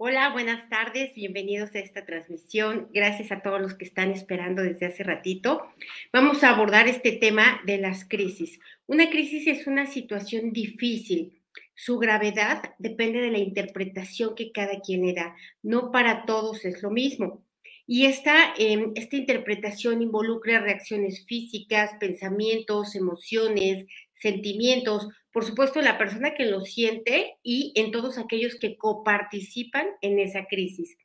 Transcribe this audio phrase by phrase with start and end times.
[0.00, 2.88] Hola, buenas tardes, bienvenidos a esta transmisión.
[2.94, 5.66] Gracias a todos los que están esperando desde hace ratito.
[6.12, 8.60] Vamos a abordar este tema de las crisis.
[8.86, 11.42] Una crisis es una situación difícil.
[11.74, 15.34] Su gravedad depende de la interpretación que cada quien le da.
[15.64, 17.42] No para todos es lo mismo.
[17.84, 23.86] Y esta, em, esta interpretación involucra reacciones físicas, pensamientos, emociones,
[24.20, 30.18] sentimientos, por supuesto, la persona que lo siente y en todos aquellos que coparticipan en
[30.18, 30.96] esa crisis.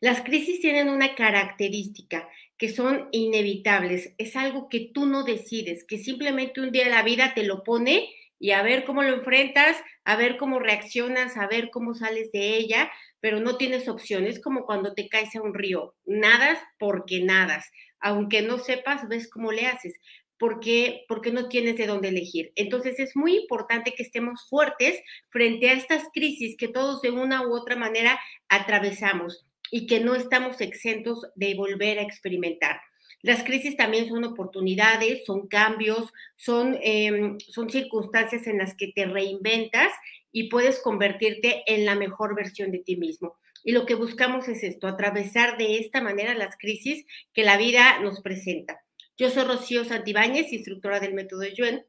[0.00, 2.28] Las crisis tienen una característica
[2.58, 7.32] que son inevitables, es algo que tú no decides, que simplemente un día la vida
[7.34, 11.70] te lo pone y a ver cómo lo enfrentas, a ver cómo reaccionas, a ver
[11.70, 15.94] cómo sales de ella, pero no tienes opciones como cuando te caes a un río,
[16.04, 19.98] nadas porque nadas, aunque no sepas, ves cómo le haces
[20.38, 22.52] porque, porque no tienes de dónde elegir.
[22.56, 27.46] Entonces es muy importante que estemos fuertes frente a estas crisis que todos de una
[27.46, 32.80] u otra manera atravesamos y que no estamos exentos de volver a experimentar.
[33.22, 39.06] Las crisis también son oportunidades, son cambios, son, em, son circunstancias en las que te
[39.06, 39.92] reinventas
[40.30, 43.36] y puedes convertirte en la mejor versión de ti mismo.
[43.64, 47.98] Y lo que buscamos es esto, atravesar de esta manera las crisis que la vida
[48.00, 48.85] nos presenta.
[49.18, 51.86] Yo soy Rocío Santibáñez, instructora del método Yuen,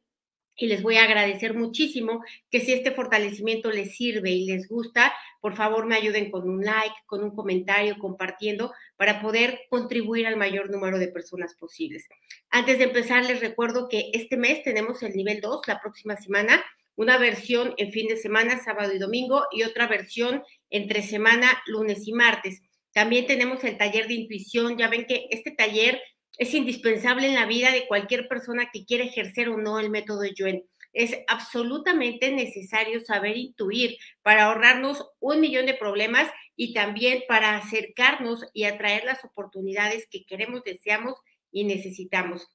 [0.55, 5.13] y les voy a agradecer muchísimo que si este fortalecimiento les sirve y les gusta,
[5.41, 10.37] por favor me ayuden con un like, con un comentario, compartiendo para poder contribuir al
[10.37, 12.07] mayor número de personas posibles.
[12.49, 16.63] Antes de empezar, les recuerdo que este mes tenemos el nivel 2, la próxima semana,
[16.95, 22.07] una versión en fin de semana, sábado y domingo, y otra versión entre semana, lunes
[22.07, 22.61] y martes.
[22.93, 24.77] También tenemos el taller de intuición.
[24.77, 26.01] Ya ven que este taller
[26.37, 30.23] es indispensable en la vida de cualquier persona que quiera ejercer o no el método
[30.25, 30.63] Yuen.
[30.93, 38.45] Es absolutamente necesario saber intuir para ahorrarnos un millón de problemas y también para acercarnos
[38.53, 41.15] y atraer las oportunidades que queremos, deseamos
[41.51, 42.47] y necesitamos.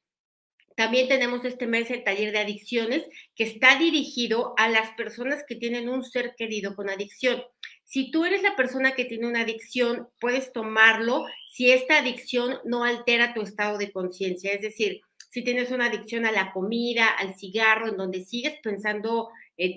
[0.77, 3.05] También tenemos este mes el taller de adicciones
[3.35, 7.43] que está dirigido a las personas que tienen un ser querido con adicción.
[7.93, 12.85] Si tú eres la persona que tiene una adicción, puedes tomarlo si esta adicción no
[12.85, 14.51] altera tu estado de conciencia.
[14.51, 19.29] Es decir, si tienes una adicción a la comida, al cigarro, en donde sigues pensando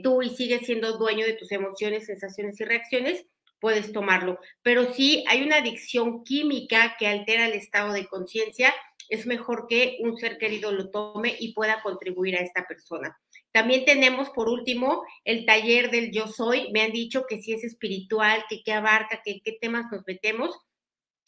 [0.01, 3.25] tú y sigues siendo dueño de tus emociones, sensaciones y reacciones,
[3.59, 4.39] puedes tomarlo.
[4.61, 8.73] Pero si hay una adicción química que altera el estado de conciencia,
[9.09, 13.19] es mejor que un ser querido lo tome y pueda contribuir a esta persona.
[13.55, 16.69] También tenemos, por último, el taller del yo soy.
[16.73, 20.51] Me han dicho que si es espiritual, que qué abarca, que qué temas nos metemos.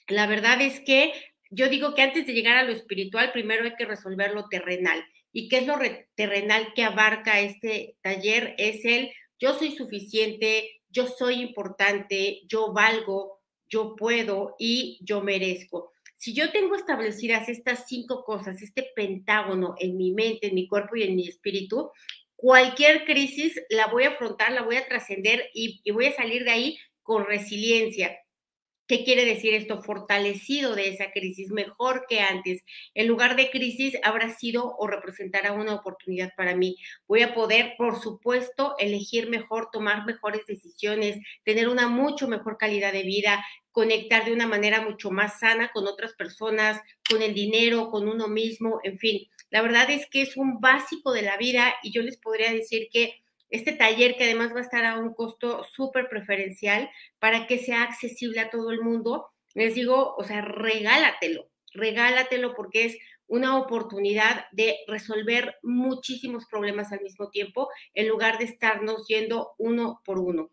[0.09, 1.13] La verdad es que
[1.51, 5.01] yo digo que antes de llegar a lo espiritual, primero hay que resolver lo terrenal.
[5.31, 5.79] ¿Y qué es lo
[6.15, 8.55] terrenal que abarca este taller?
[8.57, 13.39] Es el yo soy suficiente, yo soy importante, yo valgo,
[13.69, 15.93] yo puedo y yo merezco.
[16.17, 20.95] Si yo tengo establecidas estas cinco cosas, este pentágono en mi mente, en mi cuerpo
[20.95, 21.91] y en mi espíritu,
[22.37, 26.51] cualquier crisis la voy a afrontar, la voy a trascender y, voy a salir de
[26.51, 28.17] ahí con resiliencia.
[28.87, 29.83] ¿Qué quiere decir esto?
[29.83, 32.63] Fortalecido de esa crisis, mejor que antes.
[32.93, 36.77] En lugar de crisis, habrá sido o representará una oportunidad para mí.
[37.05, 42.93] Voy a poder, por supuesto, elegir mejor, tomar mejores decisiones, tener una mucho mejor calidad
[42.93, 43.43] de vida,
[43.73, 48.29] conectar de una manera mucho más sana con otras personas, con el dinero, con uno
[48.29, 49.27] mismo, en fin.
[49.49, 52.89] La verdad es que es un básico de la vida y yo les podría decir
[52.91, 53.13] que
[53.49, 57.83] este taller, que además va a estar a un costo súper preferencial para que sea
[57.83, 62.97] accesible a todo el mundo, les digo, o sea, regálatelo, regálatelo porque es
[63.27, 70.01] una oportunidad de resolver muchísimos problemas al mismo tiempo en lugar de estarnos yendo uno
[70.05, 70.51] por uno.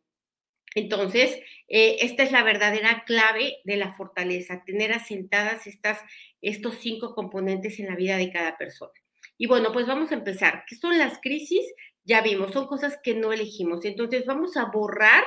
[0.75, 6.01] Entonces, eh, esta es la verdadera clave de la fortaleza, tener asentadas estas,
[6.43, 8.93] estos cinco componentes en la vida de cada persona.
[9.39, 10.65] Y bueno, pues vamos a empezar.
[10.69, 11.65] ¿Qué son las crisis?
[12.05, 13.85] Ya vimos, son cosas que no elegimos.
[13.85, 15.25] Entonces, vamos a borrar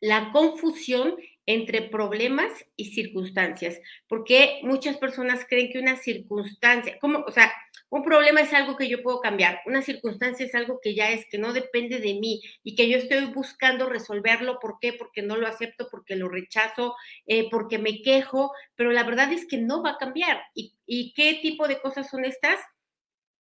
[0.00, 1.16] la confusión
[1.46, 7.52] entre problemas y circunstancias, porque muchas personas creen que una circunstancia, como, o sea,
[7.88, 11.24] un problema es algo que yo puedo cambiar, una circunstancia es algo que ya es,
[11.30, 14.58] que no depende de mí y que yo estoy buscando resolverlo.
[14.58, 14.92] ¿Por qué?
[14.92, 16.96] Porque no lo acepto, porque lo rechazo,
[17.26, 20.42] eh, porque me quejo, pero la verdad es que no va a cambiar.
[20.54, 22.58] ¿Y, ¿Y qué tipo de cosas son estas?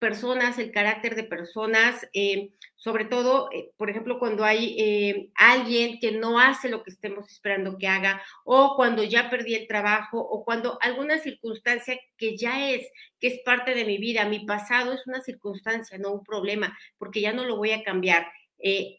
[0.05, 5.99] Personas, el carácter de personas, eh, sobre todo, eh, por ejemplo, cuando hay eh, alguien
[5.99, 10.19] que no hace lo que estemos esperando que haga, o cuando ya perdí el trabajo,
[10.19, 12.87] o cuando alguna circunstancia que ya es,
[13.19, 17.21] que es parte de mi vida, mi pasado es una circunstancia, no un problema, porque
[17.21, 18.27] ya no lo voy a cambiar.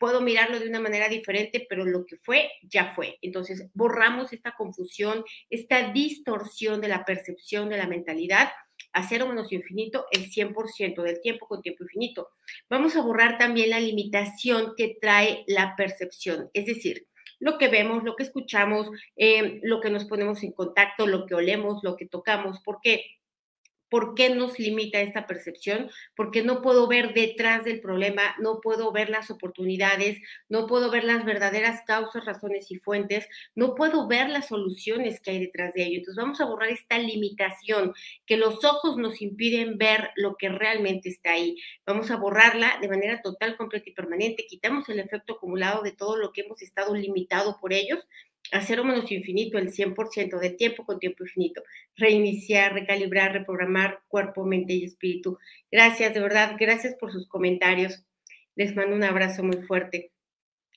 [0.00, 3.19] puedo mirarlo de una manera diferente, pero lo que fue, ya fue.
[3.23, 8.50] Entonces, borramos esta confusión, esta distorsión de la percepción de la mentalidad
[8.93, 12.31] a cero menos infinito el 100% del tiempo con tiempo infinito.
[12.70, 17.06] Vamos a borrar también la limitación que trae la percepción, es decir,
[17.38, 21.34] lo que vemos, lo que escuchamos, eh, lo que nos ponemos en contacto, lo que
[21.34, 23.05] olemos, lo que tocamos, porque
[23.88, 25.90] ¿Por qué nos limita esta percepción?
[26.14, 30.18] Porque no puedo ver detrás del problema, no puedo ver las oportunidades,
[30.48, 35.30] no puedo ver las verdaderas causas, razones y fuentes, no puedo ver las soluciones que
[35.30, 35.98] hay detrás de ello.
[35.98, 37.94] Entonces vamos a borrar esta limitación
[38.26, 41.56] que los ojos nos impiden ver lo que realmente está ahí.
[41.86, 44.46] Vamos a borrarla de manera total, completa y permanente.
[44.48, 48.06] Quitamos el efecto acumulado de todo lo que hemos estado limitado por ellos
[48.52, 51.62] a cero menos infinito el 100% de tiempo con tiempo infinito.
[51.96, 55.38] Reiniciar, recalibrar, reprogramar cuerpo, mente y espíritu.
[55.70, 58.04] Gracias, de verdad, gracias por sus comentarios.
[58.54, 60.12] Les mando un abrazo muy fuerte.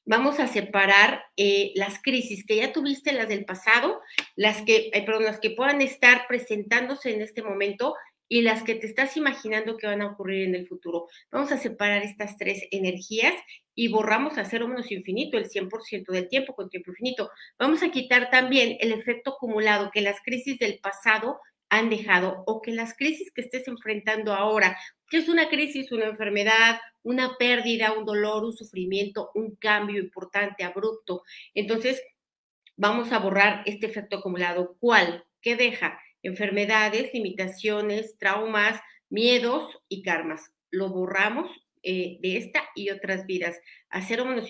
[0.06, 4.02] Vamos a separar eh, las crisis que ya tuviste, las del pasado,
[4.36, 7.94] las que, perdón, las que puedan estar presentándose en este momento
[8.30, 11.08] y las que te estás imaginando que van a ocurrir en el futuro.
[11.32, 13.34] Vamos a separar estas tres energías
[13.76, 17.32] y borramos a cero menos infinito el 100% del tiempo con tiempo infinito.
[17.58, 21.40] Vamos a quitar también el efecto acumulado que las crisis del pasado
[21.70, 24.78] han dejado o que las crisis que estés enfrentando ahora,
[25.10, 30.64] que es una crisis, una enfermedad, una pérdida, un dolor, un sufrimiento, un cambio importante,
[30.64, 31.24] abrupto.
[31.54, 32.02] Entonces,
[32.76, 34.76] vamos a borrar este efecto acumulado.
[34.80, 35.26] ¿Cuál?
[35.42, 36.00] ¿Qué deja?
[36.24, 38.80] Enfermedades, limitaciones, traumas,
[39.10, 40.52] miedos y karmas.
[40.72, 41.50] Lo borramos
[41.82, 43.58] eh, de esta y otras vidas
[43.90, 44.02] a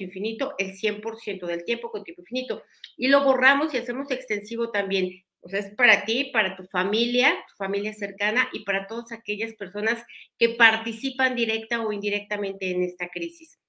[0.01, 2.63] infinito el 100% del tiempo con tiempo infinito.
[2.98, 5.24] Y lo borramos y hacemos extensivo también.
[5.42, 9.54] O sea, es para ti, para tu familia, tu familia cercana y para todas aquellas
[9.54, 10.04] personas
[10.38, 13.60] que participan directa o indirectamente en esta crisis.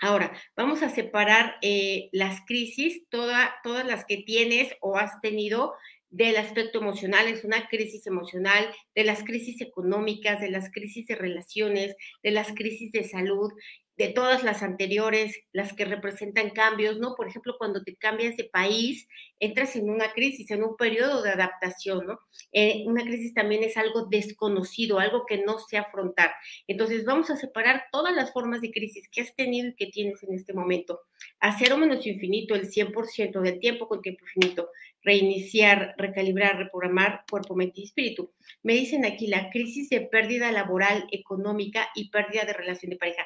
[0.00, 5.74] Ahora, vamos a separar eh, las crisis, toda, todas las que tienes o has tenido
[6.14, 11.16] del aspecto emocional, es una crisis emocional, de las crisis económicas, de las crisis de
[11.16, 13.50] relaciones, de las crisis de salud,
[13.96, 17.14] de todas las anteriores, las que representan cambios, ¿no?
[17.16, 19.08] Por ejemplo, cuando te cambias de país,
[19.40, 22.18] entras en una crisis, en un periodo de adaptación, ¿no?
[22.52, 26.32] Eh, una crisis también es algo desconocido, algo que no sé afrontar.
[26.66, 30.22] Entonces, vamos a separar todas las formas de crisis que has tenido y que tienes
[30.22, 31.00] en este momento.
[31.40, 34.70] A cero menos infinito, el 100% del tiempo con tiempo infinito.
[35.04, 38.32] Reiniciar, recalibrar, reprogramar cuerpo, mente y espíritu.
[38.62, 43.24] Me dicen aquí la crisis de pérdida laboral, económica y pérdida de relación de pareja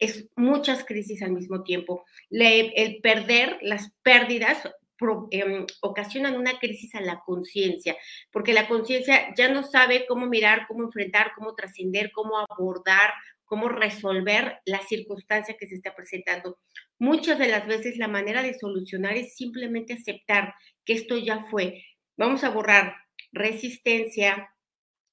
[0.00, 2.04] es muchas crisis al mismo tiempo.
[2.30, 4.58] el perder, las pérdidas
[5.30, 7.96] em, ocasionan una crisis a la conciencia,
[8.30, 13.12] porque la conciencia ya no sabe cómo mirar, cómo enfrentar, cómo trascender, cómo abordar,
[13.44, 16.58] cómo resolver la circunstancia que se está presentando.
[16.98, 20.54] Muchas de las veces la manera de solucionar es simplemente aceptar
[20.84, 21.84] que esto ya fue.
[22.16, 22.96] Vamos a borrar
[23.32, 24.50] resistencia,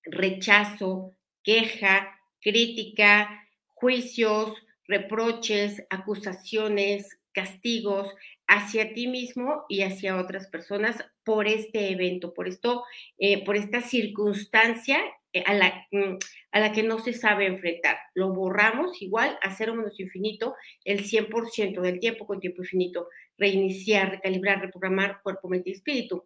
[0.03, 4.53] rechazo, queja, crítica, juicios,
[4.87, 8.13] reproches, acusaciones, castigos
[8.47, 12.83] hacia ti mismo y hacia otras personas por este evento, por esto,
[13.17, 14.99] eh, por esta circunstancia
[15.31, 16.17] eh, a, la, mm,
[16.51, 17.97] a la que no se sabe enfrentar.
[18.13, 20.55] Lo borramos igual a cero menos infinito
[20.85, 23.07] el 100% del tiempo con tiempo infinito.
[23.37, 26.25] Reiniciar, recalibrar, reprogramar cuerpo, mente y espíritu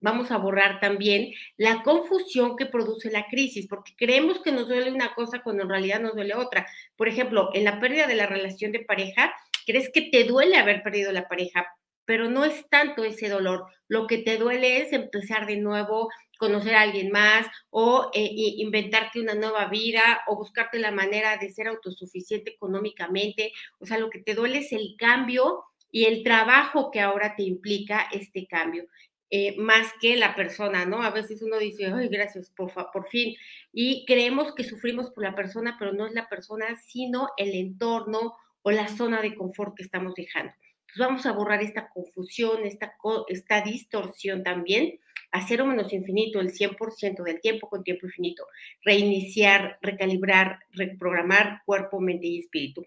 [0.00, 4.92] vamos a borrar también la confusión que produce la crisis, porque creemos que nos duele
[4.92, 6.66] una cosa cuando en realidad nos duele otra.
[6.96, 9.34] Por ejemplo, en la pérdida de la relación de pareja,
[9.66, 11.66] crees que te duele haber perdido la pareja,
[12.06, 13.66] pero no es tanto ese dolor.
[13.88, 16.08] Lo que te duele es empezar de nuevo,
[16.38, 21.50] conocer a alguien más o eh, inventarte una nueva vida o buscarte la manera de
[21.50, 23.52] ser autosuficiente económicamente.
[23.80, 27.42] O sea, lo que te duele es el cambio y el trabajo que ahora te
[27.42, 28.86] implica este cambio.
[29.28, 31.02] Eh, más que la persona, ¿no?
[31.02, 33.34] A veces uno dice, ay, gracias, por, por fin.
[33.72, 38.36] Y creemos que sufrimos por la persona, pero no es la persona, sino el entorno
[38.66, 40.52] o la zona de confort que estamos dejando.
[40.80, 42.94] Entonces vamos a borrar esta confusión, esta,
[43.28, 44.98] esta distorsión también,
[45.30, 48.44] a cero menos infinito, el 100% del tiempo con tiempo infinito.
[48.82, 52.84] Reiniciar, recalibrar, reprogramar cuerpo, mente y espíritu.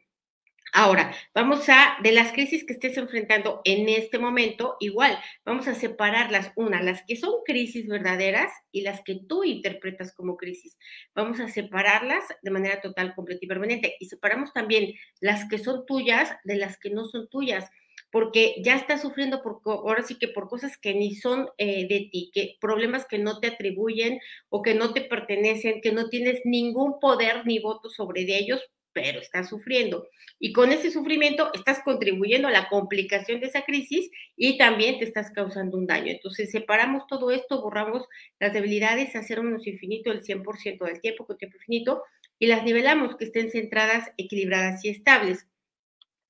[0.74, 5.76] Ahora, vamos a, de las crisis que estés enfrentando en este momento, igual, vamos a
[5.76, 10.78] separarlas, una, las que son crisis verdaderas y las que tú interpretas como crisis.
[11.16, 13.96] Vamos a separarlas de manera total, completa y permanente.
[14.00, 17.70] Y separamos también las que son tuyas de las que no son tuyas
[18.12, 22.10] porque ya estás sufriendo por, ahora sí que por cosas que ni son eh, de
[22.12, 26.42] ti, que problemas que no te atribuyen o que no te pertenecen, que no tienes
[26.46, 28.62] ningún poder ni voto sobre de ellos,
[28.94, 30.08] pero estás sufriendo.
[30.40, 35.06] Y con ese sufrimiento estás contribuyendo a la complicación de esa crisis y también te
[35.06, 36.12] estás causando un daño.
[36.12, 38.08] Entonces, separamos todo esto, borramos
[38.40, 42.04] las debilidades, hacer menos infinito el 100% del tiempo con tiempo infinito
[42.40, 45.46] y las nivelamos, que estén centradas, equilibradas y estables.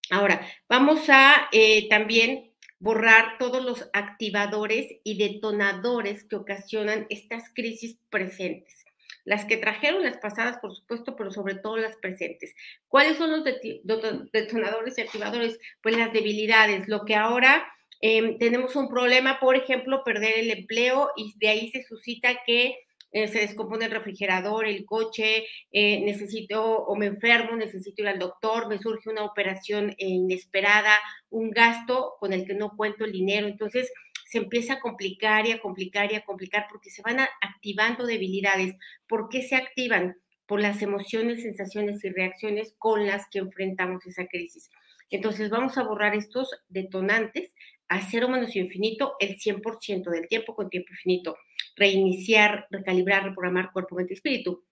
[0.10, 2.50] Ahora, vamos a eh, también
[2.80, 8.79] borrar todos los activadores y detonadores que ocasionan estas crisis presentes.
[9.30, 12.56] Las que trajeron las pasadas, por supuesto, pero sobre todo las presentes.
[12.88, 13.44] ¿Cuáles son los
[14.34, 15.60] detonadores y activadores?
[15.84, 17.72] Pues las debilidades, lo que ahora
[18.02, 22.80] em, tenemos un problema, por ejemplo, perder el empleo y de ahí se suscita que
[23.12, 28.18] eh, se descompone el refrigerador, el coche, eh, necesito o me enfermo, necesito ir al
[28.18, 30.98] doctor, me surge una operación inesperada,
[31.30, 33.46] un gasto con el que no cuento el dinero.
[33.46, 33.94] Entonces
[34.30, 38.76] se empieza a complicar y a complicar y a complicar porque se van activando debilidades.
[39.08, 40.18] ¿Por qué se activan?
[40.46, 44.70] Por las emociones, sensaciones y reacciones con las que enfrentamos esa crisis.
[45.10, 47.52] Entonces vamos a borrar estos detonantes
[47.88, 51.36] a cero menos infinito el 100% del tiempo con tiempo infinito
[51.76, 54.64] reiniciar, recalibrar, reprogramar cuerpo, mente y espíritu.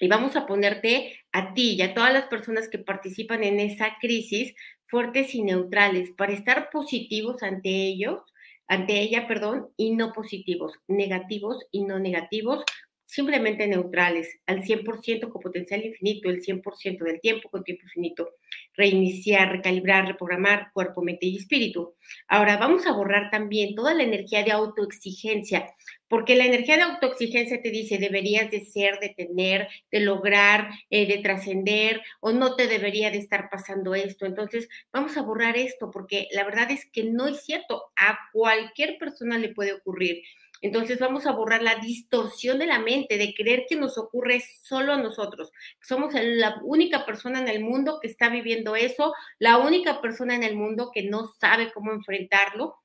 [0.00, 3.96] Y vamos a ponerte a ti y a todas las personas que participan en esa
[4.00, 4.54] crisis
[4.86, 8.22] fuertes y neutrales para estar positivos ante ellos,
[8.68, 12.64] ante ella, perdón, y no positivos, negativos y no negativos,
[13.08, 18.34] simplemente neutrales, al 100% con potencial infinito, el 100% del tiempo con tiempo infinito,
[18.74, 21.94] reiniciar, recalibrar, reprogramar cuerpo, mente y espíritu.
[22.28, 25.74] Ahora vamos a borrar también toda la energía de autoexigencia,
[26.08, 31.06] porque la energía de autoexigencia te dice deberías de ser, de tener, de lograr, eh,
[31.06, 34.26] de trascender, o no te debería de estar pasando esto.
[34.26, 38.98] Entonces, vamos a borrar esto, porque la verdad es que no es cierto, a cualquier
[38.98, 40.22] persona le puede ocurrir.
[40.60, 44.92] Entonces vamos a borrar la distorsión de la mente, de creer que nos ocurre solo
[44.92, 45.52] a nosotros.
[45.80, 50.42] Somos la única persona en el mundo que está viviendo eso, la única persona en
[50.42, 52.76] el mundo que no sabe cómo enfrentarlo,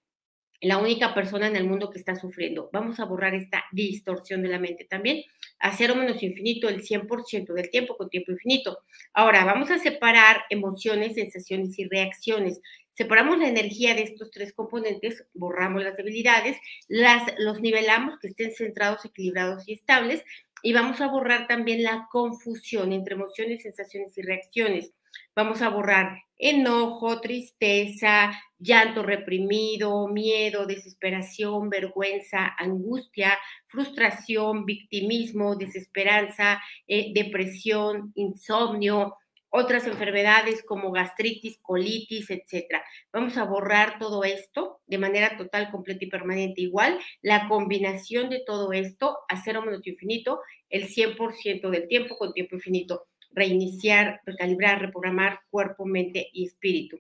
[0.63, 2.69] la única persona en el mundo que está sufriendo.
[2.71, 5.23] Vamos a borrar esta distorsión de la mente también.
[5.59, 8.79] A cero menos infinito el 100% del tiempo con tiempo infinito.
[9.13, 12.61] Ahora, vamos a separar emociones, sensaciones y reacciones.
[12.93, 18.53] Separamos la energía de estos tres componentes, borramos las debilidades, las, los nivelamos que estén
[18.53, 20.23] centrados, equilibrados y estables,
[20.61, 24.93] y vamos a borrar también la confusión entre emociones, sensaciones y reacciones.
[25.35, 37.11] Vamos a borrar enojo, tristeza, llanto reprimido, miedo, desesperación, vergüenza, angustia, frustración, victimismo, desesperanza, eh,
[37.13, 39.15] depresión, insomnio,
[39.55, 42.83] otras enfermedades como gastritis, colitis, etcétera.
[43.11, 46.99] Vamos a borrar todo esto de manera total, completa y permanente igual.
[47.21, 52.55] La combinación de todo esto a cero menos infinito, el 100% del tiempo con tiempo
[52.55, 53.05] infinito.
[53.33, 56.99] Reiniciar, recalibrar, reprogramar cuerpo, mente y espíritu.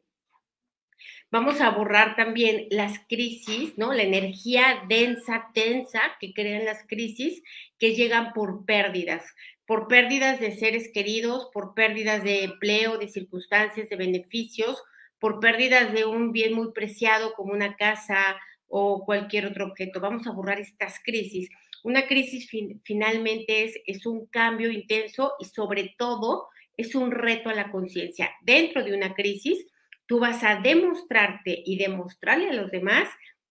[1.31, 3.91] Vamos a borrar también las crisis, ¿no?
[3.91, 7.41] La energía densa, tensa que crean las crisis
[7.79, 9.23] que llegan por pérdidas
[9.65, 14.83] por pérdidas de seres queridos, por pérdidas de empleo, de circunstancias, de beneficios,
[15.19, 18.37] por pérdidas de un bien muy preciado como una casa
[18.67, 20.01] o cualquier otro objeto.
[20.01, 21.49] Vamos a borrar estas crisis.
[21.83, 22.49] Una crisis
[22.83, 28.31] finalmente es, es un cambio intenso y sobre todo es un reto a la conciencia.
[28.41, 29.65] Dentro de una crisis,
[30.07, 33.07] tú vas a demostrarte y demostrarle a los demás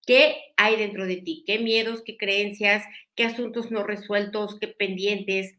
[0.07, 2.85] qué hay dentro de ti, qué miedos, qué creencias,
[3.15, 5.55] qué asuntos no resueltos, qué pendientes,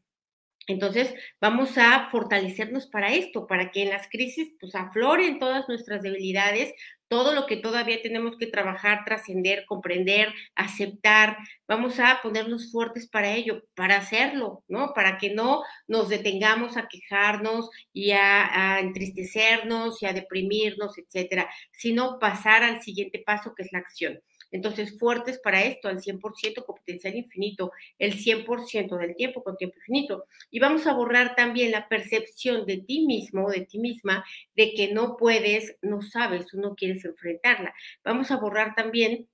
[0.68, 6.02] entonces, vamos a fortalecernos para esto, para que en las crisis pues afloren todas nuestras
[6.02, 6.74] debilidades,
[7.14, 11.38] todo lo que todavía tenemos que trabajar, trascender, comprender, aceptar.
[11.68, 14.94] Vamos a ponernos fuertes para ello, para hacerlo, ¿no?
[14.96, 22.18] Para que no nos detengamos a quejarnos y a, entristecernos y a deprimirnos, etcétera, sino
[22.18, 24.20] pasar al siguiente paso que es la acción.
[24.54, 29.76] Entonces, fuertes para esto, al 100% con potencial infinito, el 100% del tiempo con tiempo
[29.80, 30.26] infinito.
[30.50, 34.24] Y vamos a borrar también la percepción de ti mismo de ti misma
[34.56, 37.74] de que no puedes, no sabes no quieres enfrentarla.
[38.04, 39.28] Vamos a borrar también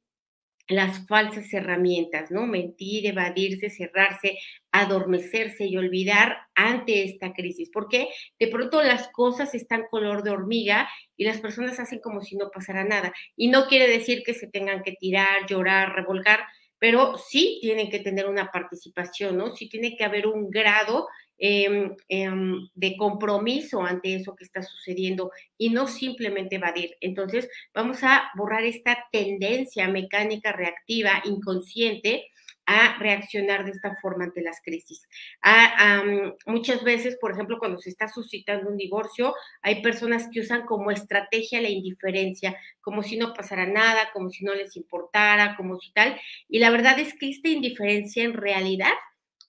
[0.69, 2.45] las falsas herramientas, ¿no?
[2.45, 4.37] Mentir, evadirse, cerrarse,
[4.71, 8.09] adormecerse y olvidar ante esta crisis, porque
[8.39, 12.51] de pronto las cosas están color de hormiga y las personas hacen como si no
[12.51, 13.11] pasara nada.
[13.35, 16.41] Y no quiere decir que se tengan que tirar, llorar, revolgar,
[16.77, 19.55] pero sí tienen que tener una participación, ¿no?
[19.55, 21.07] Sí tiene que haber un grado
[21.41, 26.97] Em, em, de compromiso ante eso que está sucediendo y no simplemente evadir.
[26.99, 32.25] Entonces, vamos a borrar esta tendencia mecánica reactiva inconsciente
[32.65, 35.07] a reaccionar de esta forma ante las crisis.
[35.41, 36.03] A,
[36.45, 40.91] muchas veces, por ejemplo, cuando se está suscitando un divorcio, hay personas que usan como
[40.91, 45.91] estrategia la indiferencia, como si no pasara nada, como si no les importara, como si
[45.93, 46.19] tal.
[46.49, 48.93] Y la verdad es que esta indiferencia en realidad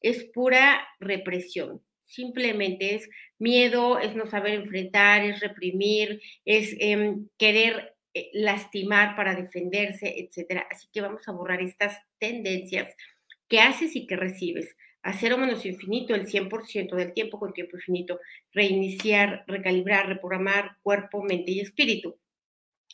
[0.00, 1.82] es pura represión.
[2.04, 9.34] Simplemente es miedo, es no saber enfrentar, es reprimir, es em, querer eh, lastimar para
[9.34, 10.66] defenderse, etcétera.
[10.70, 12.94] Así que vamos a borrar estas tendencias
[13.48, 14.76] que haces y que recibes.
[15.02, 18.20] A cero menos infinito, el 100% del tiempo con tiempo infinito.
[18.52, 22.18] Reiniciar, recalibrar, reprogramar cuerpo, mente y espíritu.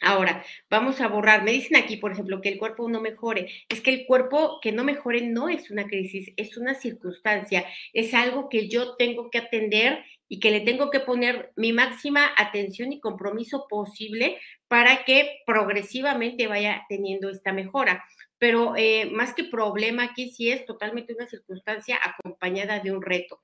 [0.02, 1.42] Ahora, vamos a borrar.
[1.42, 3.50] Me dicen aquí, por ejemplo, que el cuerpo no mejore.
[3.68, 8.12] Es que el cuerpo que no mejore no es una crisis, es una circunstancia, es
[8.12, 12.92] algo que yo tengo que atender y que le tengo que poner mi máxima atención
[12.92, 14.38] y compromiso posible
[14.68, 18.04] para que progresivamente vaya teniendo esta mejora.
[18.38, 23.40] Pero eh, más que problema aquí sí es totalmente una circunstancia acompañada de un reto.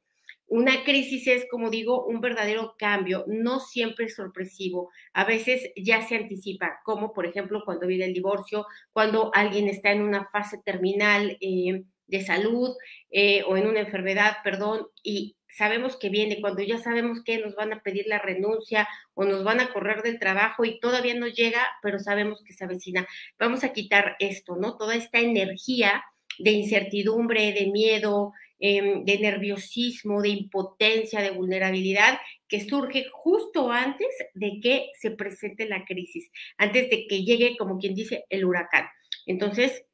[0.55, 6.07] Una crisis es, como digo, un verdadero cambio, no siempre es sorpresivo, a veces ya
[6.07, 10.59] se anticipa, como por ejemplo cuando viene el divorcio, cuando alguien está en una fase
[10.63, 12.77] terminal eh, de salud
[13.11, 17.55] eh, o en una enfermedad, perdón, y sabemos que viene, cuando ya sabemos que nos
[17.55, 21.29] van a pedir la renuncia o nos van a correr del trabajo y todavía no
[21.29, 23.09] llega, pero sabemos que se avecina.
[23.39, 24.77] Vamos a quitar esto, ¿no?
[24.77, 26.05] Toda esta energía
[26.39, 28.33] de incertidumbre, de miedo,
[28.63, 35.69] em, de nerviosismo, de impotencia, de vulnerabilidad, que surge justo antes de que se presente
[35.69, 38.87] la crisis, antes de que llegue, como quien dice, el huracán.
[39.27, 39.85] Entonces,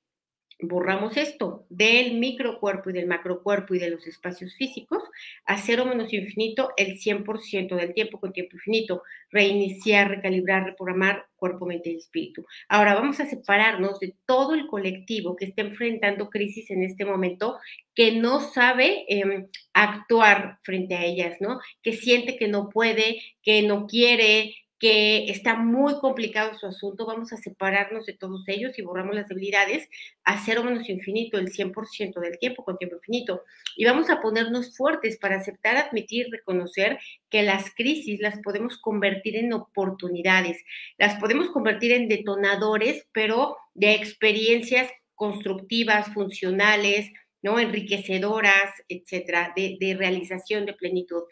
[0.61, 5.03] borramos esto del microcuerpo y del macrocuerpo y de los espacios físicos
[5.45, 11.67] a cero menos infinito el 100% del tiempo con tiempo infinito, reiniciar, recalibrar, reprogramar cuerpo,
[11.67, 12.45] mente y espíritu.
[12.69, 17.59] Ahora vamos a separarnos de todo el colectivo que está enfrentando crisis en este momento,
[17.95, 21.61] que no sabe em, actuar frente a ellas, ¿no?
[21.83, 27.33] Que siente que no puede, que no quiere, que está muy complicado su asunto, vamos
[27.33, 29.89] a separarnos de todos ellos y borramos las debilidades
[30.25, 33.43] a cero menos infinito, el 100% del tiempo con tiempo infinito.
[33.77, 39.37] Y vamos a ponernos fuertes para aceptar, admitir, reconocer que las crisis las podemos convertir
[39.37, 40.63] en oportunidades,
[40.97, 47.11] las podemos convertir en detonadores, pero de experiencias constructivas, funcionales,
[47.43, 47.59] ¿no?
[47.59, 51.23] Enriquecedoras, etcétera, de, de realización, de plenitud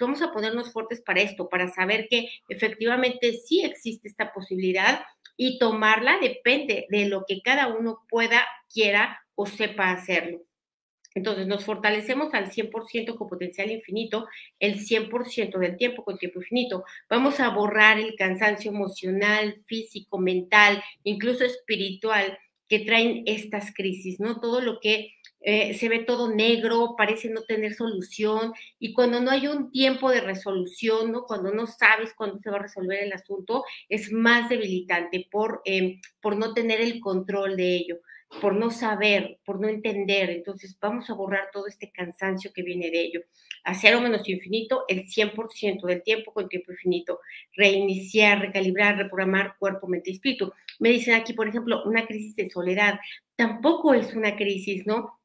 [0.00, 5.04] vamos a ponernos fuertes para esto, para saber que efectivamente sí existe esta posibilidad
[5.36, 10.42] y tomarla depende de lo que cada uno pueda, quiera o sepa hacerlo.
[11.16, 14.26] Entonces nos fortalecemos al 100% con potencial infinito,
[14.60, 16.84] el 100% del tiempo con tiempo infinito.
[17.08, 24.40] Vamos a borrar el cansancio emocional, físico, mental, incluso espiritual que traen estas crisis, ¿no?
[24.40, 25.14] Todo lo que
[25.48, 30.10] eh, se ve todo negro, parece no tener solución, y cuando no hay un tiempo
[30.10, 31.22] de resolución, ¿no?
[31.22, 36.00] Cuando no sabes cuándo se va a resolver el asunto, es más debilitante por, em,
[36.20, 37.98] por no tener el control de ello
[38.40, 40.30] por no saber, por no entender.
[40.30, 43.20] Entonces vamos a borrar todo este cansancio que viene de ello.
[43.64, 47.20] A cero menos infinito, el 100% del tiempo con tiempo infinito.
[47.54, 50.52] Reiniciar, recalibrar, reprogramar cuerpo, mente y espíritu.
[50.78, 52.98] Me dicen aquí, por ejemplo, una crisis de soledad.
[53.36, 55.15] Tampoco es una crisis, ¿no?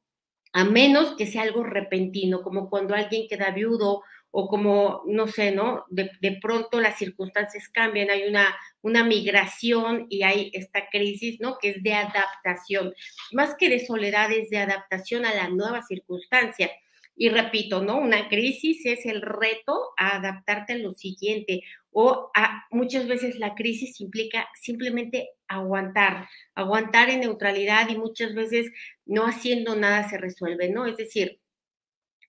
[0.52, 4.02] A menos que sea algo repentino, como cuando alguien queda viudo
[4.34, 5.84] o como, no sé, ¿no?
[5.90, 11.58] De, pronto las circunstancias cambian, hay una, una migración y hay esta crisis, ¿no?
[11.58, 12.94] Que es de adaptación.
[13.32, 16.70] Más que de soledad, es de adaptación a la nueva circunstancia.
[17.14, 17.98] Y repito, ¿no?
[17.98, 23.54] Una crisis es el reto a adaptarte a lo siguiente o a, muchas veces la
[23.54, 28.72] crisis implica simplemente aguantar, aguantar en neutralidad y muchas veces
[29.04, 30.86] no haciendo nada se resuelve, ¿no?
[30.86, 31.40] Es decir,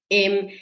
[0.09, 0.59] eh,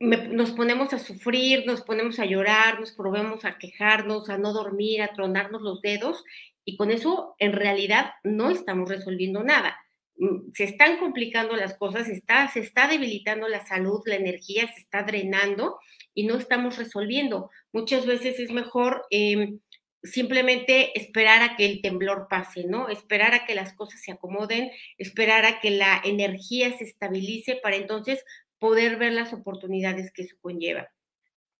[0.00, 5.02] nos ponemos a sufrir, nos ponemos a llorar, nos probemos a quejarnos, a no dormir,
[5.02, 6.24] a tronarnos los dedos
[6.64, 9.76] y con eso en realidad no estamos resolviendo nada.
[10.16, 14.80] Mm, se están complicando las cosas, está, se está debilitando la salud, la energía se
[14.80, 15.78] está drenando
[16.14, 17.50] y no estamos resolviendo.
[17.72, 19.58] Muchas veces es mejor em,
[20.02, 22.88] simplemente esperar a que el temblor pase, ¿no?
[22.88, 27.76] Esperar a que las cosas se acomoden, esperar a que la energía se estabilice para
[27.76, 28.24] entonces
[28.58, 30.88] poder ver las oportunidades que eso conlleva.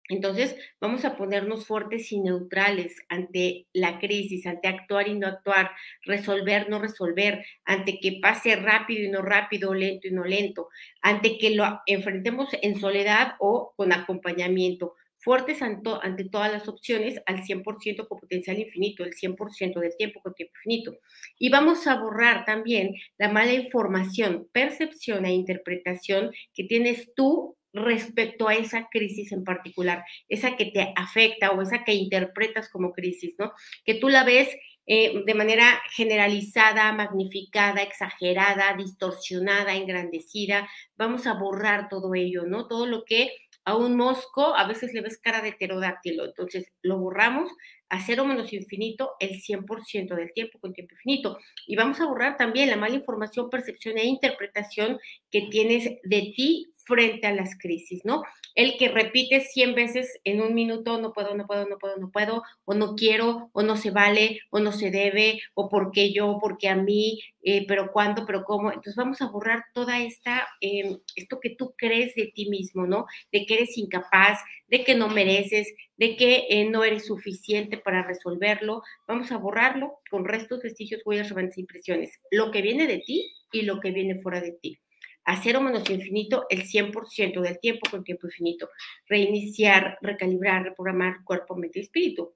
[0.09, 5.71] Entonces, vamos a ponernos fuertes y neutrales ante la crisis, ante actuar y no actuar,
[6.03, 10.69] resolver, no resolver, ante que pase rápido y no rápido, lento y no lento,
[11.01, 17.43] ante que lo enfrentemos en soledad o con acompañamiento, fuertes ante, todas las opciones al
[17.43, 20.99] 100% con potencial infinito, el 100% del tiempo con tiempo infinito.
[21.39, 28.49] Y vamos a borrar también la mala información, percepción e interpretación que tienes tú respecto
[28.49, 33.35] a esa crisis en particular, esa que te afecta o esa que interpretas como crisis,
[33.39, 33.53] ¿no?
[33.85, 34.49] Que tú la ves
[34.87, 40.69] eh, de manera generalizada, magnificada, exagerada, distorsionada, engrandecida.
[40.97, 42.69] Vamos a borrar todo ello, ¿no?
[42.69, 43.33] Todo lo que
[43.65, 46.27] a un mosco a veces le ves cara de pterodáctilo.
[46.27, 47.51] Entonces lo borramos
[47.89, 51.39] a cero menos infinito el 100% del tiempo con tiempo infinito.
[51.67, 54.99] Y vamos a borrar también la mala información, percepción e interpretación
[55.31, 58.23] que tienes de ti frente a las crisis, ¿no?
[58.55, 62.11] El que repite 100 veces en un minuto, no puedo, no puedo, no puedo, no
[62.11, 66.39] puedo, o no quiero, o no se vale, o no se debe, o porque yo,
[66.41, 68.69] porque a mí, eh, pero cuándo, pero cómo.
[68.69, 73.07] Entonces vamos a borrar toda esta, em, esto que tú crees de ti mismo, ¿no?
[73.33, 78.03] De que eres incapaz, de que no mereces, de que eh, no eres suficiente para
[78.07, 78.83] resolverlo.
[79.09, 82.21] Vamos a borrarlo con restos, vestigios, huellas, remanentes, impresiones.
[82.31, 84.79] Lo que viene de ti y lo que viene fuera de ti
[85.25, 88.69] a cero menos infinito el 100% del tiempo con tiempo infinito.
[89.09, 92.35] Reiniciar, recalibrar, reprogramar cuerpo, mente y espíritu.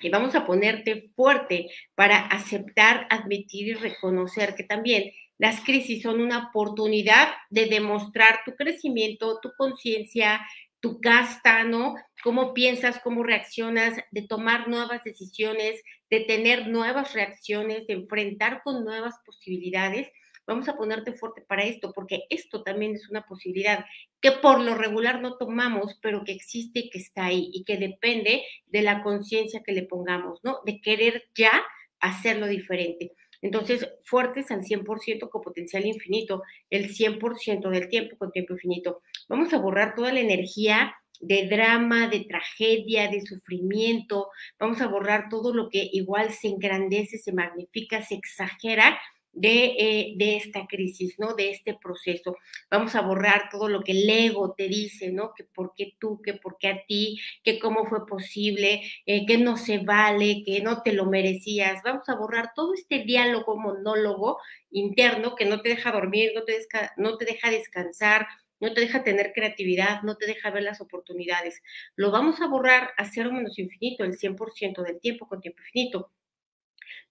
[0.00, 6.20] Y vamos a ponerte fuerte para aceptar, admitir y reconocer que también las crisis son
[6.20, 10.40] una oportunidad de demostrar tu crecimiento, tu conciencia,
[10.80, 11.94] tu casta, ¿no?
[12.22, 18.84] Cómo piensas, cómo reaccionas, de tomar nuevas decisiones, de tener nuevas reacciones, de enfrentar con
[18.84, 20.10] nuevas posibilidades
[20.46, 23.84] vamos a ponerte fuerte para esto, porque esto también es una posibilidad
[24.20, 27.76] que por lo regular no tomamos, pero que existe y que está ahí y que
[27.76, 30.58] depende de la conciencia que le pongamos, ¿no?
[30.64, 31.52] De querer ya
[32.00, 33.12] hacerlo diferente.
[33.42, 39.02] Entonces, fuertes al 100% con potencial infinito, el 100% del tiempo con tiempo infinito.
[39.28, 44.28] Vamos a borrar toda la energía de drama, de tragedia, de sufrimiento.
[44.58, 48.98] Vamos a borrar todo lo que igual se engrandece, se magnifica, se exagera
[49.32, 51.34] eh, de, esta crisis, ¿no?
[51.34, 52.36] De este proceso.
[52.70, 55.32] Vamos a borrar todo lo que el ego te dice, ¿no?
[55.34, 59.38] Que por qué tú, que por qué a ti, que cómo fue posible, eh, que
[59.38, 61.82] no se vale, que no te lo merecías.
[61.84, 64.38] Vamos a borrar todo este diálogo, monólogo
[64.70, 66.58] interno que no te deja dormir, no te,
[66.96, 68.26] no te deja descansar,
[68.60, 71.62] no te deja tener creatividad, no te deja ver las oportunidades.
[71.96, 76.10] Lo vamos a borrar a cero menos infinito, el 100% del tiempo con tiempo infinito.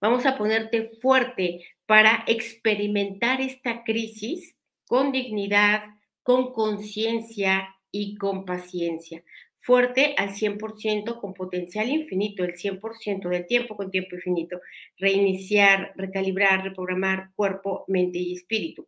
[0.00, 4.54] Vamos a ponerte fuerte para experimentar esta crisis
[4.86, 5.84] con dignidad,
[6.22, 9.22] con conciencia y con paciencia.
[9.58, 14.60] Fuerte al 100% con potencial infinito, el 100% del tiempo con tiempo infinito.
[14.96, 18.86] Reiniciar, recalibrar, reprogramar cuerpo, mente y espíritu.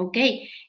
[0.00, 0.16] ¿Ok?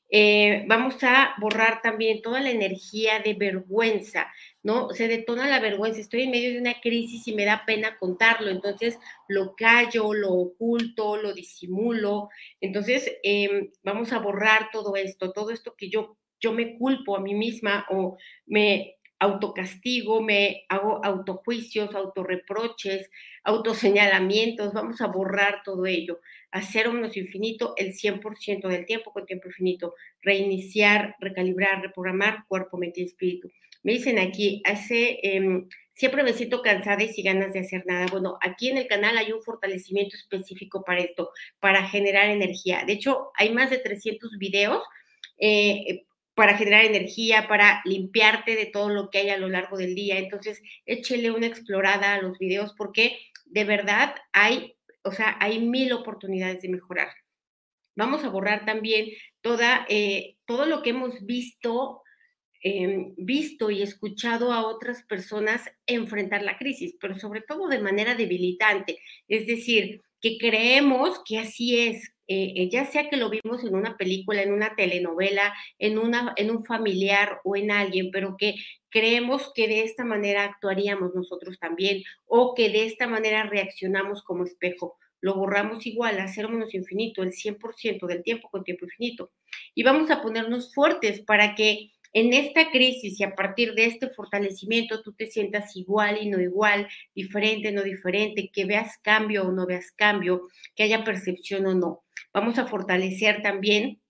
[0.09, 4.27] Eh, vamos a borrar también toda la energía de vergüenza,
[4.61, 4.89] ¿no?
[4.89, 8.51] Se detona la vergüenza, estoy en medio de una crisis y me da pena contarlo,
[8.51, 12.27] entonces lo callo, lo oculto, lo disimulo.
[12.59, 17.21] Entonces, em, vamos a borrar todo esto, todo esto que yo, yo me culpo a
[17.21, 23.09] mí misma o me autocastigo, me hago autojuicios, autorreproches,
[23.43, 26.19] autoseñalamientos, vamos a borrar todo ello
[26.51, 32.77] a cero menos infinito el 100% del tiempo con tiempo infinito, reiniciar, recalibrar, reprogramar cuerpo,
[32.77, 33.49] mente y espíritu.
[33.83, 38.07] Me dicen aquí, hace, em, siempre me siento cansada y sin ganas de hacer nada.
[38.11, 41.29] Bueno, aquí en el canal hay un fortalecimiento específico para esto,
[41.59, 42.83] para generar energía.
[42.85, 44.83] De hecho, hay más de 300 videos
[45.37, 49.95] eh, para generar energía, para limpiarte de todo lo que hay a lo largo del
[49.95, 50.17] día.
[50.17, 55.91] Entonces, échele una explorada a los videos porque de verdad hay o sea, hay mil
[55.93, 57.09] oportunidades de mejorar.
[57.95, 59.09] Vamos a borrar también
[59.41, 62.01] toda, eh, todo lo que hemos visto,
[62.63, 68.15] em, visto y escuchado a otras personas enfrentar la crisis, pero sobre todo de manera
[68.15, 68.99] debilitante.
[69.27, 73.75] Es decir, que creemos que así es, eh, eh, ya sea que lo vimos en
[73.75, 78.55] una película, en una telenovela, en, una, en un familiar o en alguien, pero que
[78.89, 84.45] creemos que de esta manera actuaríamos nosotros también o que de esta manera reaccionamos como
[84.45, 84.97] espejo.
[85.19, 89.31] Lo borramos igual a cero menos infinito, el 100% del tiempo con tiempo infinito.
[89.75, 94.09] Y vamos a ponernos fuertes para que en esta crisis y a partir de este
[94.09, 99.51] fortalecimiento tú te sientas igual y no igual, diferente, no diferente, que veas cambio o
[99.51, 102.03] no veas cambio, que haya percepción o no.
[102.33, 104.01] Vamos a fortalecer también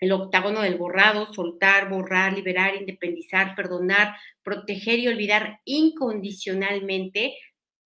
[0.00, 7.34] el octágono del borrado, soltar, borrar, liberar, independizar, perdonar, proteger y olvidar incondicionalmente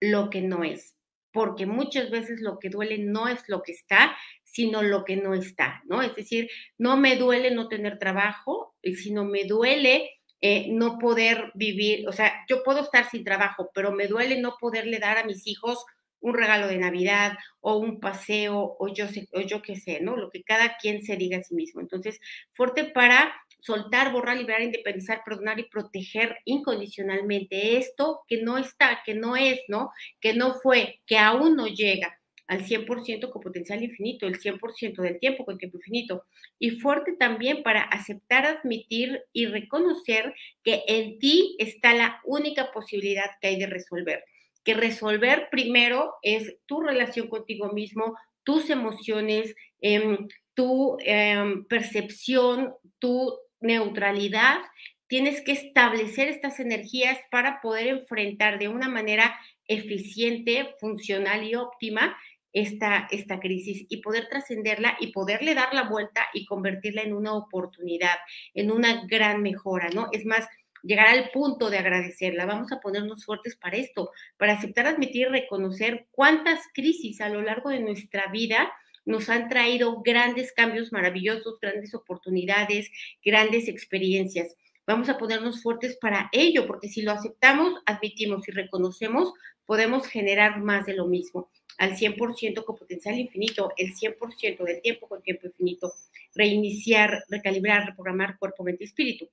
[0.01, 0.96] lo que no es.
[1.33, 4.16] Porque muchas veces lo que duele no es lo que está,
[4.51, 6.03] sino lo que no está, ¿no?
[6.03, 10.11] Es decir, no me duele no tener trabajo, sino me duele
[10.41, 14.57] eh, no poder vivir, o sea, yo puedo estar sin trabajo, pero me duele no
[14.59, 15.85] poderle dar a mis hijos
[16.21, 20.17] un regalo de Navidad o un paseo o yo sé, o yo qué sé, ¿no?
[20.17, 21.81] Lo que cada quien se diga a sí mismo.
[21.81, 22.21] Entonces,
[22.53, 29.15] fuerte para soltar, borrar, liberar, independizar, perdonar y proteger incondicionalmente esto que no está, que
[29.15, 29.91] no es, ¿no?
[30.21, 32.20] Que no fue, que aún no llega
[32.51, 36.25] al 100% con potencial infinito, el 100% del tiempo con tiempo infinito.
[36.59, 40.35] Y fuerte también para aceptar, admitir y reconocer
[40.65, 44.25] que en ti está la única posibilidad que hay de resolver.
[44.65, 53.33] Que resolver primero es tu relación contigo mismo, tus emociones, em, tu em, percepción, tu
[53.61, 54.59] neutralidad.
[55.07, 62.17] Tienes que establecer estas energías para poder enfrentar de una manera eficiente, funcional y óptima
[62.53, 67.35] esta, esta crisis y poder trascenderla y poderle dar la vuelta y convertirla en una
[67.35, 68.17] oportunidad,
[68.55, 70.09] en una gran mejora, ¿no?
[70.13, 70.47] Es más,
[70.83, 72.47] llegar al punto de agradecerla.
[72.47, 77.43] Vamos a ponernos fuertes para esto, para aceptar, admitir y reconocer cuántas crisis a lo
[77.43, 78.73] largo de nuestra vida
[79.05, 82.91] nos han traído grandes cambios maravillosos, grandes oportunidades,
[83.25, 84.57] grandes experiencias.
[84.87, 89.33] Vamos a ponernos fuertes para ello, porque si lo aceptamos, admitimos y reconocemos,
[89.65, 95.09] podemos generar más de lo mismo al 100% con potencial infinito, el 100% del tiempo
[95.09, 95.95] con tiempo infinito,
[96.35, 99.31] reiniciar, recalibrar, reprogramar cuerpo, mente y espíritu.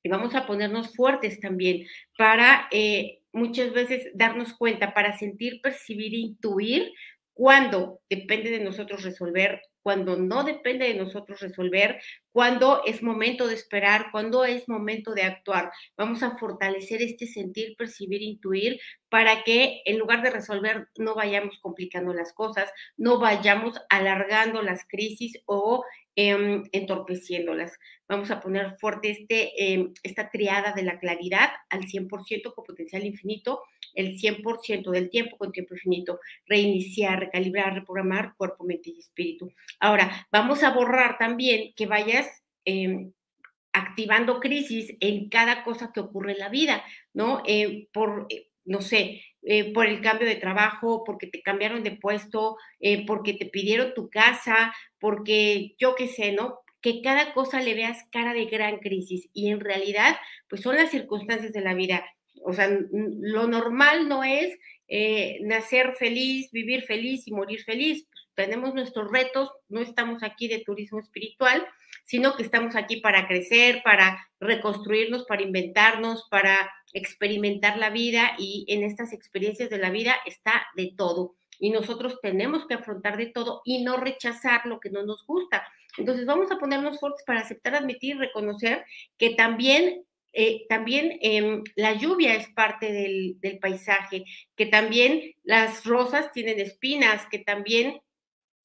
[0.00, 1.84] Y vamos a ponernos fuertes también
[2.16, 6.92] para eh, muchas veces darnos cuenta, para sentir, percibir, intuir
[7.34, 13.54] cuando depende de nosotros resolver cuando no depende de nosotros resolver, cuando es momento de
[13.54, 15.70] esperar, cuando es momento de actuar.
[15.96, 21.58] Vamos a fortalecer este sentir, percibir, intuir para que en lugar de resolver no vayamos
[21.58, 25.84] complicando las cosas, no vayamos alargando las crisis o
[26.16, 27.78] em, entorpeciéndolas.
[28.08, 33.04] Vamos a poner fuerte este, em, esta triada de la claridad al 100% con potencial
[33.04, 33.62] infinito
[33.94, 39.52] el 100% del tiempo con tiempo infinito, reiniciar, recalibrar, reprogramar cuerpo, mente y espíritu.
[39.80, 43.12] Ahora, vamos a borrar también que vayas em,
[43.72, 47.42] activando crisis en cada cosa que ocurre en la vida, ¿no?
[47.46, 51.92] Eh, por, eh, no sé, eh, por el cambio de trabajo, porque te cambiaron de
[51.92, 52.56] puesto,
[53.06, 56.62] porque te pidieron tu casa, porque yo qué sé, ¿no?
[56.82, 60.16] que cada cosa le veas cara de gran crisis y en realidad
[60.48, 62.04] pues son las circunstancias de la vida
[62.44, 68.06] o sea, lo normal no es eh, nacer feliz, vivir feliz y morir feliz.
[68.10, 71.66] Pues, tenemos nuestros retos, no estamos aquí de turismo espiritual,
[72.04, 78.66] sino que estamos aquí para crecer, para reconstruirnos, para inventarnos, para experimentar la vida y
[78.68, 81.36] en estas experiencias de la vida está de todo.
[81.58, 85.66] Y nosotros tenemos que afrontar de todo y no rechazar lo que no nos gusta.
[85.96, 88.84] Entonces vamos a ponernos fuertes para aceptar, admitir, reconocer
[89.18, 94.24] que también eh, también em, la lluvia es parte del, paisaje,
[94.56, 98.00] que también las rosas tienen espinas, que también,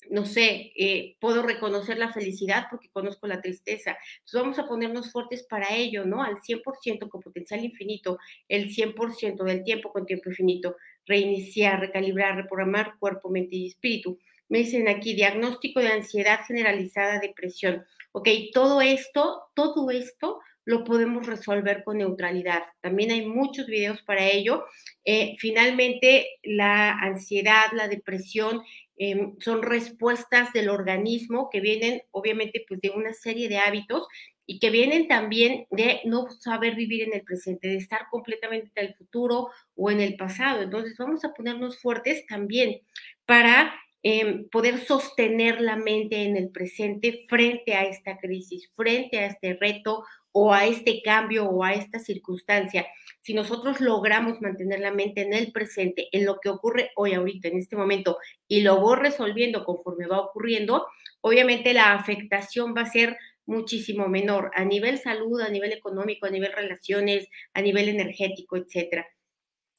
[0.10, 3.98] no sé, eh, puedo reconocer la felicidad porque conozco la tristeza.
[4.20, 6.24] Entonces vamos a ponernos fuertes para ello, ¿no?
[6.24, 12.98] Al 100% con potencial infinito, el 100% del tiempo con tiempo infinito, reiniciar, recalibrar, reprogramar
[13.00, 14.18] cuerpo, mente y espíritu.
[14.50, 17.86] Me dicen aquí, diagnóstico de ansiedad generalizada, depresión.
[18.14, 22.64] Ok, todo esto, todo esto lo podemos resolver con neutralidad.
[22.82, 24.66] También hay muchos videos para ello.
[25.06, 28.62] Eh, finalmente, la ansiedad, la depresión
[28.98, 34.08] em, son respuestas del organismo que vienen obviamente pues de una serie de hábitos
[34.46, 38.88] y que vienen también de no saber vivir en el presente, de estar completamente en
[38.88, 40.64] el futuro o en el pasado.
[40.64, 42.82] Entonces vamos a ponernos fuertes también
[43.26, 49.28] para em, poder sostener la mente en el presente frente a esta crisis, frente a
[49.28, 50.04] este reto
[50.40, 52.86] o a este cambio o a esta circunstancia,
[53.22, 57.48] si nosotros logramos mantener la mente en el presente, en lo que ocurre hoy, ahorita,
[57.48, 60.86] en este momento, y lo voy resolviendo conforme va ocurriendo,
[61.22, 66.30] obviamente la afectación va a ser muchísimo menor a nivel salud, a nivel económico, a
[66.30, 69.08] nivel relaciones, a nivel energético, etcétera.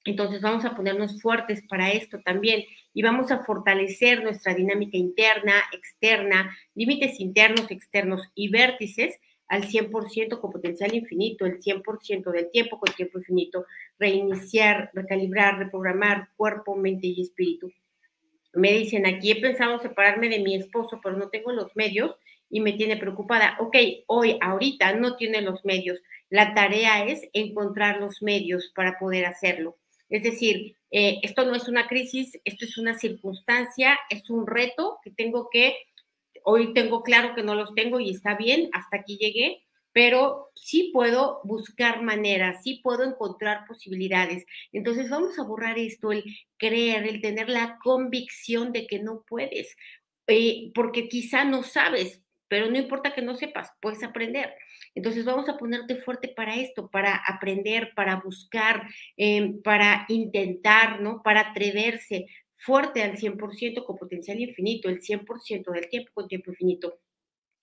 [0.05, 5.53] Entonces vamos a ponernos fuertes para esto también y vamos a fortalecer nuestra dinámica interna,
[5.73, 12.78] externa, límites internos, externos y vértices al 100% con potencial infinito, el 100% del tiempo
[12.78, 13.66] con tiempo infinito,
[13.98, 17.72] reiniciar, recalibrar, reprogramar cuerpo, mente y espíritu.
[18.52, 22.16] Me dicen, aquí he pensado separarme de mi esposo, pero no tengo los medios
[22.50, 23.56] y me tiene preocupada.
[23.58, 25.98] Ok, hoy, ahorita no tiene los medios.
[26.30, 29.76] La tarea es encontrar los medios para poder hacerlo.
[30.11, 34.98] Es decir, eh, esto no es una crisis, esto es una circunstancia, es un reto
[35.02, 35.76] que tengo que
[36.44, 40.90] Hoy tengo claro que no los tengo y está bien, hasta aquí llegué, pero sí
[40.92, 44.44] puedo buscar maneras, sí puedo encontrar posibilidades.
[44.72, 46.24] Entonces vamos a borrar esto, el
[46.57, 49.77] creer, el tener la convicción de que no puedes,
[50.27, 54.55] eh, porque quizá no sabes, pero no importa que no sepas, puedes aprender.
[54.94, 61.22] Entonces vamos a ponerte fuerte para esto, para aprender, para buscar, em, para intentar, ¿no?
[61.22, 62.27] Para atreverse,
[62.59, 67.01] fuerte al 100% con potencial infinito, el 100% del tiempo con tiempo infinito.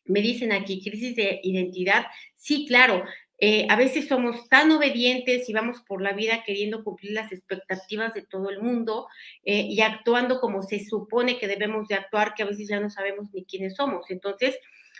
[0.05, 2.05] Me dicen aquí, crisis de identidad.
[2.36, 3.03] Sí, claro,
[3.38, 8.13] eh, a veces somos tan obedientes y vamos por la vida queriendo cumplir las expectativas
[8.13, 9.08] de todo el mundo
[9.43, 12.89] eh, y actuando como se supone que debemos de actuar, que a veces ya no
[12.89, 14.10] sabemos ni quiénes somos.
[14.10, 14.58] Entonces,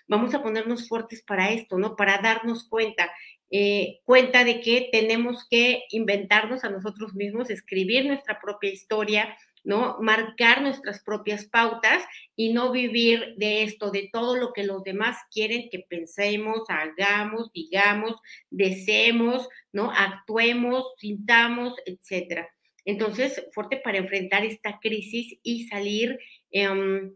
[0.08, 1.95] vamos a ponernos fuertes para esto, ¿no?
[1.95, 3.10] Para darnos cuenta,
[3.51, 9.97] eh, cuenta de que tenemos que inventarnos a nosotros mismos, escribir nuestra propia historia, ¿no?
[9.99, 12.04] Marcar nuestras propias pautas
[12.36, 17.51] y no vivir de esto, de todo lo que los demás quieren que pensemos, hagamos,
[17.51, 18.15] digamos,
[18.49, 19.91] deseemos, ¿no?
[19.91, 22.47] Actuemos, sintamos, etcétera.
[22.86, 26.19] Entonces, fuerte para enfrentar esta crisis y salir
[26.51, 27.15] em,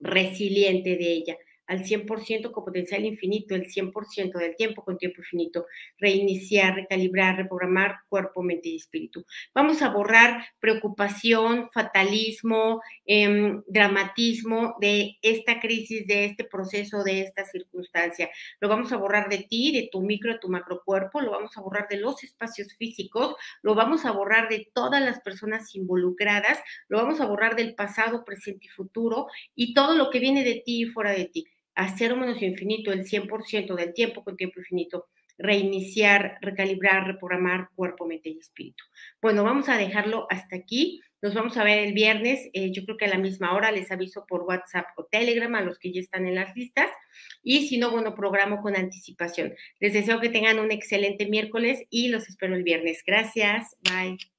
[0.00, 1.36] resiliente de ella
[1.72, 5.66] al 100% con potencial infinito, el 100% del tiempo con tiempo infinito,
[5.98, 9.24] reiniciar, recalibrar, reprogramar cuerpo, mente y espíritu.
[9.54, 17.46] Vamos a borrar preocupación, fatalismo, em, dramatismo de esta crisis, de este proceso, de esta
[17.46, 18.28] circunstancia.
[18.60, 21.56] Lo vamos a borrar de ti, de tu micro, de tu macro cuerpo, lo vamos
[21.56, 26.58] a borrar de los espacios físicos, lo vamos a borrar de todas las personas involucradas,
[26.88, 30.62] lo vamos a borrar del pasado, presente y futuro y todo lo que viene de
[30.64, 34.60] ti y fuera de ti a cero menos infinito el 100% del tiempo con tiempo
[34.60, 35.08] infinito,
[35.38, 38.84] reiniciar, recalibrar, reprogramar cuerpo, mente y espíritu.
[39.20, 41.00] Bueno, vamos a dejarlo hasta aquí.
[41.20, 43.92] Nos vamos a ver el viernes, eh, yo creo que a la misma hora, les
[43.92, 46.88] aviso por WhatsApp o Telegram a los que ya están en las listas.
[47.44, 49.54] Y si no, bueno, programo con anticipación.
[49.78, 53.02] Les deseo que tengan un excelente miércoles y los espero el viernes.
[53.06, 53.76] Gracias.
[53.82, 54.31] Bye.